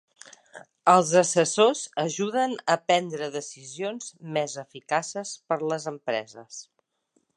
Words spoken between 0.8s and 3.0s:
Els assessors ajuden a